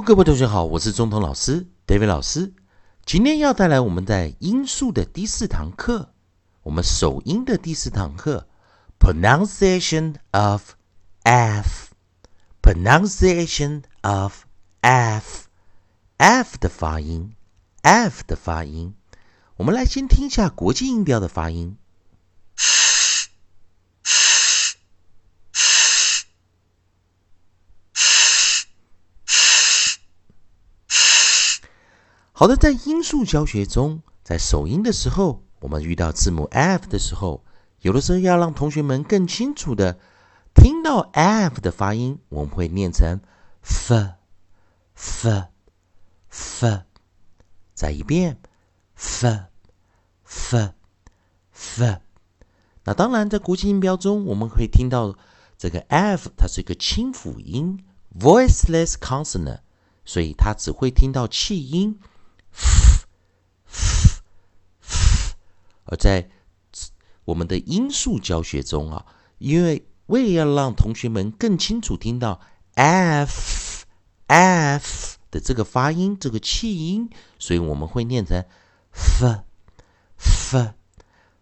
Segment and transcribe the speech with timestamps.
[0.00, 2.52] 各位同学好，我是中通老师 David 老师。
[3.04, 6.12] 今天要带来我们在音素的第四堂课，
[6.62, 8.48] 我们首音的第四堂课
[8.98, 10.72] ，pronunciation of
[11.22, 14.44] f，pronunciation of
[14.80, 17.34] f，f 的发音
[17.82, 18.94] ，f 的发音。
[19.56, 21.76] 我们来先听一下国际音标的发音。
[32.44, 37.42] 好的，在音数教学中，在首音的时候，我们遇到字母 f 的时候，
[37.80, 39.98] 有的时候要让同学们更清楚的
[40.54, 43.18] 听到 f 的发音，我们会念成
[43.62, 43.94] f
[44.94, 45.44] f
[46.28, 46.82] f，
[47.72, 48.38] 再一遍
[48.94, 49.26] f
[50.26, 50.68] f
[51.50, 52.00] f。
[52.84, 55.16] 那当然，在国际音标中，我们会听到
[55.56, 57.82] 这个 f，它是一个清辅音
[58.20, 59.60] （voiceless consonant），
[60.04, 61.98] 所以它只会听到气音。
[65.96, 66.30] 在
[67.24, 69.06] 我们的音素教学中啊，
[69.38, 72.40] 因为为了要让同学们更清楚听到
[72.74, 73.86] f
[74.26, 78.44] f 的这个发音，这个气音，所以我们会念成
[78.92, 79.42] f
[80.18, 80.74] f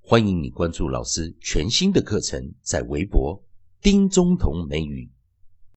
[0.00, 3.44] 欢迎你关注老师全新的课程，在微博
[3.82, 5.10] 丁中同美语。